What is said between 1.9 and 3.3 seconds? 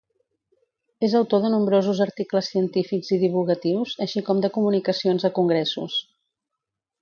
articles científics i